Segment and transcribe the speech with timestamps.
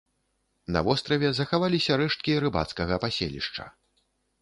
[0.75, 3.73] На востраве захаваліся рэшткі рыбацкага паселішча.